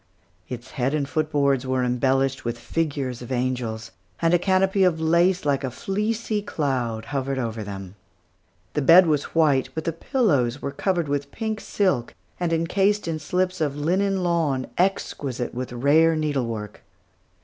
Its 0.49 0.71
head 0.71 0.95
and 0.95 1.07
foot 1.07 1.29
boards 1.31 1.67
were 1.67 1.83
embellished 1.83 2.43
with 2.43 2.57
figures 2.57 3.21
of 3.21 3.31
angels; 3.31 3.91
and 4.19 4.33
a 4.33 4.39
canopy 4.39 4.83
of 4.83 4.99
lace 4.99 5.45
like 5.45 5.63
a 5.63 5.69
fleecy 5.69 6.41
cloud 6.41 7.05
hovered 7.13 7.37
over 7.37 7.63
them. 7.63 7.93
The 8.73 8.81
bed 8.81 9.05
was 9.05 9.35
white, 9.35 9.69
but 9.75 9.83
the 9.83 9.93
pillows 9.93 10.59
were 10.59 10.71
covered 10.71 11.07
with 11.07 11.31
pink 11.31 11.59
silk 11.61 12.15
and 12.39 12.51
encased 12.51 13.07
in 13.07 13.19
slips 13.19 13.61
of 13.61 13.75
linen 13.75 14.23
lawn, 14.23 14.65
exquisite 14.75 15.53
with 15.53 15.71
rare 15.71 16.15
needlework. 16.15 16.81